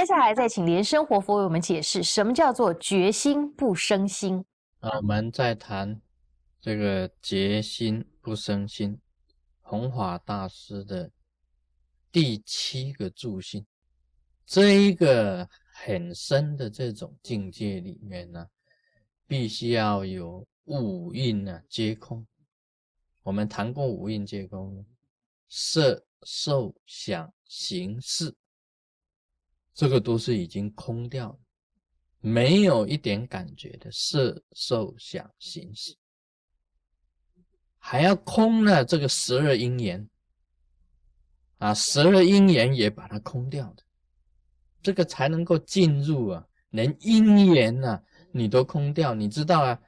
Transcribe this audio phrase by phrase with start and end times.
[0.00, 4.42] 接下来再请莲生活佛为我们解释什么叫做决心不生心。
[4.78, 6.00] 啊，我们在谈
[6.58, 8.98] 这个决心不生心，
[9.60, 11.10] 弘法大师的
[12.10, 13.66] 第七个助心，
[14.46, 18.46] 这一个很深的这种境界里面呢，
[19.26, 22.26] 必须要有五蕴呢皆空。
[23.22, 24.82] 我们谈过五蕴皆空，
[25.50, 28.34] 色、受、想、行、识。
[29.80, 31.38] 这个都是已经空掉了，
[32.20, 35.96] 没有一点感觉的色、受、想、行、识，
[37.78, 40.06] 还要空了这个十二因缘
[41.56, 43.82] 啊，十二因缘也把它空掉的，
[44.82, 49.80] 这个才能够进入啊，连因缘呐你都空掉，你知道啊，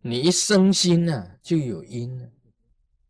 [0.00, 2.32] 你一生心呐就有因了，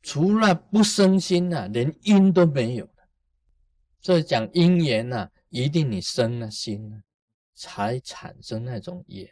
[0.02, 3.09] 除了不生心呐，连因都没有了，
[4.01, 5.30] 这讲因缘呐。
[5.55, 7.01] 一定你生了心呢，
[7.55, 9.29] 才产生那种缘，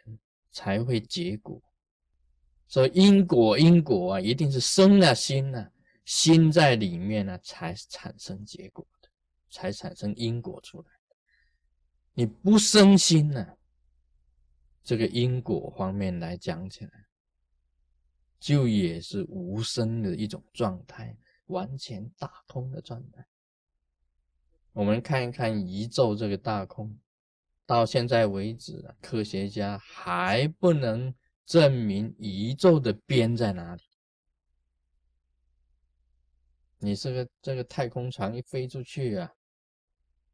[0.51, 1.61] 才会结果。
[2.65, 5.69] 所以因果因果啊，一定是生了心了，
[6.05, 9.09] 心在里面呢，才产生结果的，
[9.51, 10.85] 才产生因果出来。
[12.13, 13.45] 你不生心呢，
[14.81, 17.05] 这个因果方面来讲起来，
[18.39, 23.27] 就也是无声的一种状态，完全打通的状态。
[24.73, 26.97] 我们看一看宇宙这个大空，
[27.65, 31.13] 到现在为止，科学家还不能
[31.45, 33.83] 证明宇宙的边在哪里。
[36.79, 39.33] 你这个这个太空船一飞出去啊，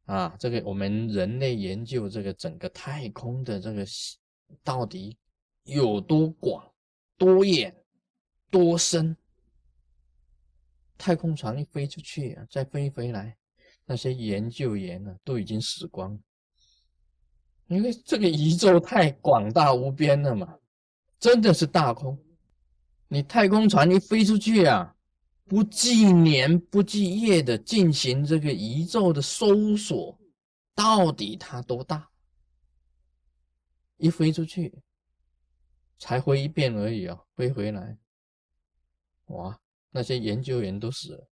[0.06, 3.86] 啊，这个我们人类研究这个整个太空的这个
[4.64, 5.16] 到底
[5.64, 6.68] 有多广、
[7.16, 7.72] 多远、
[8.50, 9.14] 多深？
[10.96, 13.36] 太空船一飞出去，再飞回来。
[13.90, 16.16] 那些研究员呢，都已经死光，
[17.66, 20.56] 因为这个宇宙太广大无边了嘛，
[21.18, 22.16] 真的是大空。
[23.08, 24.94] 你太空船一飞出去啊，
[25.44, 30.16] 不计年不计夜的进行这个宇宙的搜索，
[30.72, 32.08] 到底它多大？
[33.96, 34.72] 一飞出去，
[35.98, 37.98] 才飞一遍而已啊，飞回来，
[39.26, 39.58] 哇，
[39.90, 41.29] 那些研究员都死了。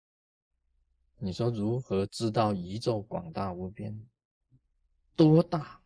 [1.20, 4.00] 你说如何知道宇宙广大无边
[5.16, 5.82] 多大？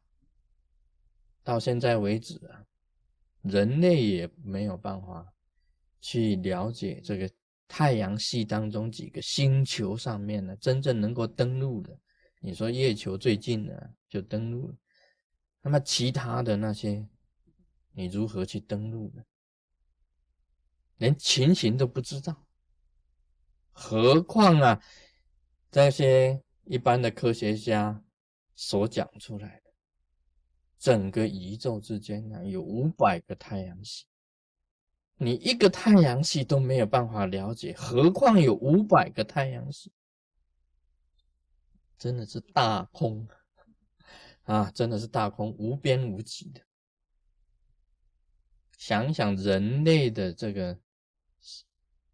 [1.43, 2.65] 到现在为止啊，
[3.41, 5.33] 人类也没有办法
[5.99, 7.29] 去了解这个
[7.67, 11.97] 太阳系当中几个星球上面呢，真正能够登陆的。
[12.41, 13.73] 你说月球最近呢
[14.09, 14.75] 就登陆了，
[15.61, 17.07] 那么其他的那些，
[17.93, 19.23] 你如何去登陆呢？
[20.97, 22.45] 连情形都不知道，
[23.71, 24.83] 何况啊？
[25.71, 28.03] 这些一般的科学家
[28.55, 29.71] 所讲出来的，
[30.77, 34.05] 整个宇宙之间呢有五百个太阳系，
[35.15, 39.93] 你一个太阳系都没有办法了解，何况有五百个太阳系？
[41.97, 43.25] 真的是大空
[44.43, 44.69] 啊！
[44.71, 46.59] 真的是大空，无边无际的。
[48.77, 50.77] 想一想人类的这个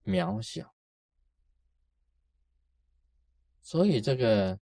[0.04, 0.77] 渺小。
[3.68, 4.58] 所以这个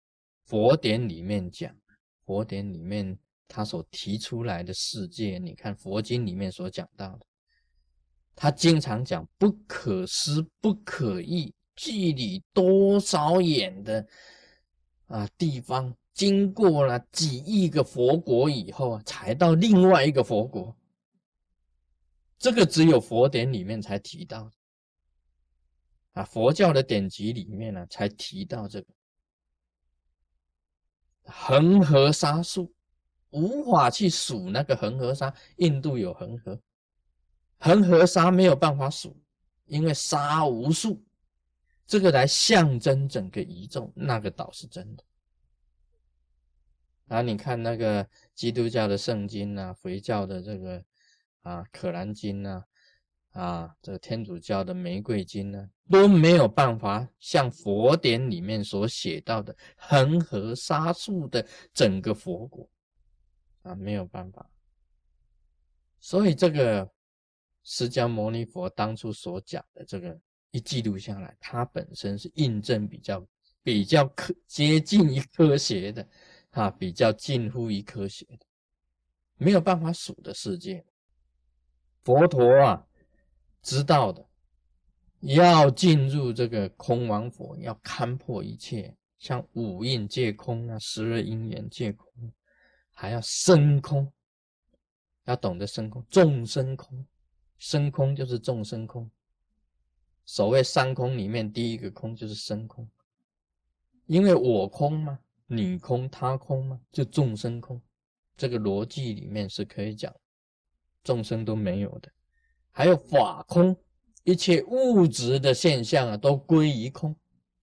[0.43, 1.75] 佛典里面讲，
[2.23, 3.17] 佛典里面
[3.47, 7.25] 他所提出来的世界，你看佛经里面所讲到的，
[8.35, 14.07] 他经常讲不可思不可议，距离多少远的
[15.07, 20.77] 啊地方，经过了几亿个佛国以后啊，才到另外一个佛国。
[22.37, 24.51] 这个只有佛典里面才提到。
[26.13, 28.87] 啊，佛教的典籍里面呢，才提到这个
[31.23, 32.73] 恒河沙数，
[33.29, 35.33] 无法去数那个恒河沙。
[35.55, 36.61] 印度有恒河，
[37.59, 39.17] 恒河沙没有办法数，
[39.67, 41.01] 因为沙无数。
[41.87, 45.03] 这个来象征整个宇宙，那个倒是真的。
[47.07, 50.83] 啊，你看那个基督教的圣经啊，佛教的这个
[51.43, 52.65] 啊《可兰经》啊。
[53.31, 62.67] 啊，这个天主教的玫瑰经呢，都没有办法像佛典里面所写到的恒河沙数的整个佛国
[63.63, 64.49] 啊，没有办法。
[65.99, 66.89] 所以这个
[67.63, 73.27] 释迦牟尼佛当初所讲的这个一记录下来，它本身是印证比较
[73.61, 76.07] 比较科接近于科学的
[76.51, 78.45] 啊，比较近乎于科学的，
[79.37, 80.83] 没有办法数的世界，
[82.03, 82.87] 佛陀啊。
[83.63, 84.27] 知道的，
[85.21, 92.09] 要进入这个空王佛，要看破一切，像五蕴皆空啊，十二因缘皆空，
[92.91, 94.11] 还要生空，
[95.25, 97.05] 要懂得生空，众生空，
[97.57, 99.09] 生空就是众生空。
[100.25, 102.89] 所谓三空里面第一个空就是生空，
[104.05, 107.81] 因为我空嘛，你空，他空嘛，就众生空。
[108.37, 110.11] 这个逻辑里面是可以讲，
[111.03, 112.11] 众生都没有的。
[112.71, 113.75] 还有法空，
[114.23, 117.15] 一切物质的现象啊，都归于空，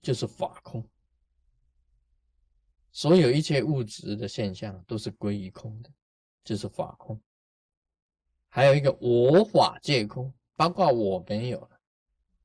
[0.02, 0.84] 就是法空。
[2.90, 5.90] 所有一切物质的现象都是归于空的，
[6.42, 7.20] 就是法空。
[8.48, 11.80] 还有一个我法界空，包括我没有了，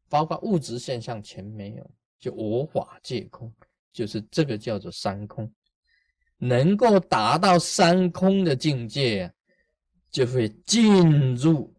[0.10, 3.52] 包括物质现象全没有，就我法界空，
[3.92, 5.52] 就是这个叫做三空。
[6.38, 9.34] 能够达到三空的境界，
[10.12, 11.73] 就会进入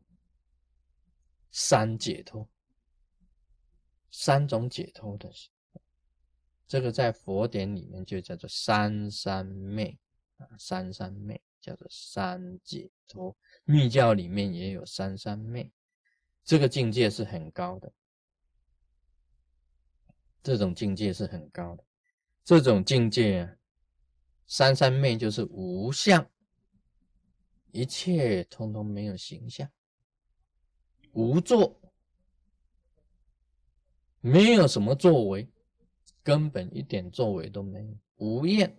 [1.56, 2.48] 三解脱，
[4.10, 5.32] 三种解脱的。
[6.66, 9.96] 这个在佛典里面就叫做三三昧
[10.38, 13.36] 啊，三三昧叫做三解脱。
[13.62, 15.70] 密教里面也有三三昧，
[16.42, 17.92] 这个境界是很高的，
[20.42, 21.84] 这种境界是很高的。
[22.42, 23.56] 这种境界啊，
[24.48, 26.28] 三三昧就是无相，
[27.70, 29.70] 一切通通没有形象，
[31.14, 31.80] 无作，
[34.20, 35.48] 没有什么作为。
[36.22, 38.74] 根本一点作为都没有，无厌。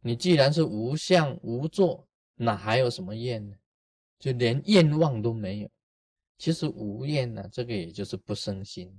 [0.00, 2.06] 你既然是无相无作，
[2.36, 3.56] 哪还有什么厌呢？
[4.20, 5.70] 就连愿望都没有。
[6.38, 8.96] 其实无厌呢，这个也就是不生心，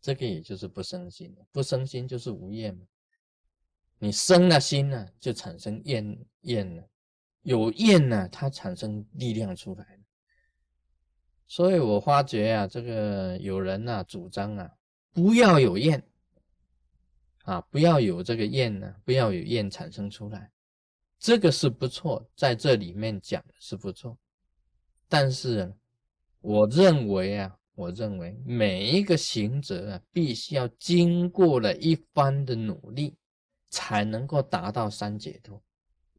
[0.00, 1.36] 这个也就是不生心。
[1.50, 2.86] 不生心就是无厌嘛。
[3.98, 6.88] 你生了心呢，就产生厌厌了，
[7.42, 9.98] 有厌呢，它产生力量出来。
[11.46, 14.70] 所以我发觉啊，这个有人呐主张啊，
[15.12, 16.02] 不要有厌
[17.44, 20.50] 啊，不要有这个厌呢，不要有厌产生出来，
[21.18, 24.16] 这个是不错，在这里面讲是不错。
[25.08, 25.70] 但是
[26.40, 33.14] 我认为啊，我认为每一个行者啊，必须要经过了一番的努力，
[33.68, 35.62] 才能够达到三解脱，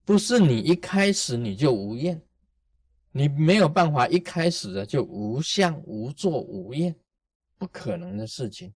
[0.06, 2.22] 不是你一开始你就无厌。
[3.16, 6.96] 你没有办法一开始的就无相无作无厌，
[7.60, 8.74] 不可能的事情。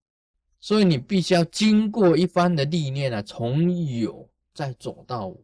[0.59, 5.43] 所以你必须要经过一番的历练啊，从有再走到无，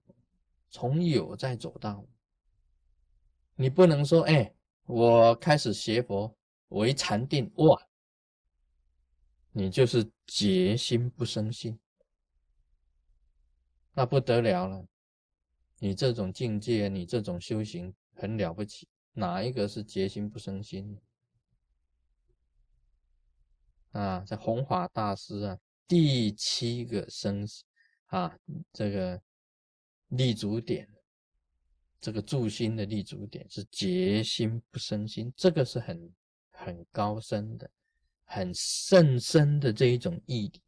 [0.69, 2.07] 从有再走到无。
[3.55, 4.53] 你不能说，哎，
[4.85, 6.35] 我开始学佛，
[6.67, 7.79] 我一禅定，哇，
[9.51, 11.77] 你就是结心不生心，
[13.93, 14.85] 那不得了了。
[15.83, 17.93] 你这种境界，你这种修行。
[18.15, 20.97] 很了不起，哪一个是决心不生心
[23.91, 24.21] 啊？
[24.21, 27.45] 在弘法大师啊，第七个生
[28.05, 28.33] 啊，
[28.71, 29.21] 这个
[30.09, 30.87] 立足点，
[31.99, 36.13] 这个助心的立足点是决心不生心，这个是很
[36.51, 37.69] 很高深的、
[38.23, 40.61] 很甚深的这一种义理。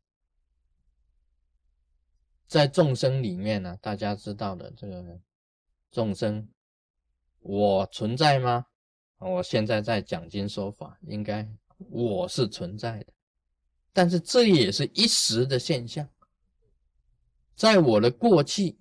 [2.47, 5.19] 在众生里面呢，大家知道的这个
[5.91, 6.47] 众生。
[7.39, 8.65] 我存在吗？
[9.19, 11.47] 我现在在讲经说法，应该
[11.77, 13.13] 我是存在的，
[13.93, 16.09] 但是这也是一时的现象。
[17.55, 18.77] 在我的过去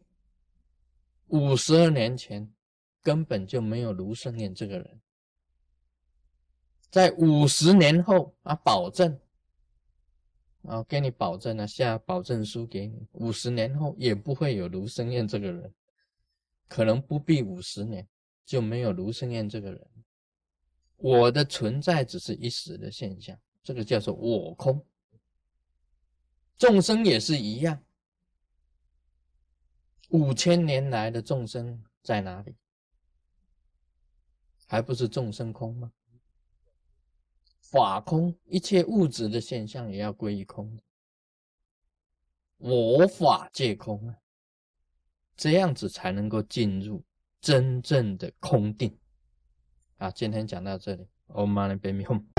[1.27, 2.51] 五十二年前，
[3.03, 5.01] 根本就没有卢生念这个人。
[6.91, 9.21] 在五十年后啊，保证
[10.67, 15.73] 啊，给你保证了，下保证书给你，五十年后也不会有卢生燕这个人，
[16.69, 18.07] 可能不必五十年。
[18.47, 19.89] 就没有卢生燕这个人，
[20.99, 24.85] 我的存在只是一时的现象，这个叫做我空。
[26.59, 27.83] 众生也是一样，
[30.11, 32.55] 五千年来的众生在哪里？
[34.67, 35.91] 还不是众生空吗？
[37.75, 40.79] 法空，一切物质的现象也要归于空，
[42.59, 44.17] 我法界空啊，
[45.37, 47.05] 这样子才能够进入。
[47.41, 48.97] 真正的空定
[49.99, 50.11] 啊！
[50.11, 52.34] 今天讲到这里，Om Mani Padme Hum。